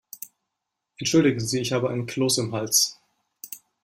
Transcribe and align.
Entschuldigen 0.97 1.39
Sie, 1.39 1.59
ich 1.59 1.73
habe 1.73 1.91
einen 1.91 2.07
Kloß 2.07 2.39
im 2.39 2.53
Hals. 2.55 2.97